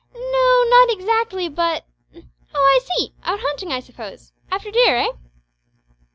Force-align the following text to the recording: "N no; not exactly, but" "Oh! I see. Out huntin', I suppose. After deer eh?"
"N 0.15 0.19
no; 0.31 0.65
not 0.67 0.89
exactly, 0.89 1.47
but" 1.47 1.85
"Oh! 2.15 2.21
I 2.55 2.79
see. 2.95 3.13
Out 3.21 3.39
huntin', 3.41 3.71
I 3.71 3.81
suppose. 3.81 4.33
After 4.49 4.71
deer 4.71 4.95
eh?" 4.95 5.11